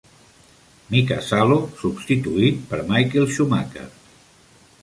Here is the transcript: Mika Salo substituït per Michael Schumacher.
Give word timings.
Mika 0.95 1.17
Salo 1.27 1.59
substituït 1.83 2.59
per 2.73 2.81
Michael 2.91 3.31
Schumacher. 3.35 3.89